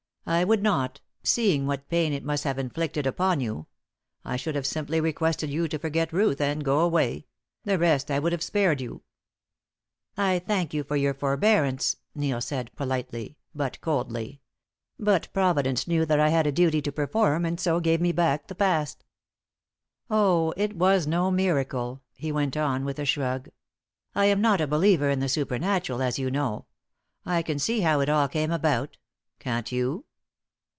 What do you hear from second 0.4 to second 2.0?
would not, seeing what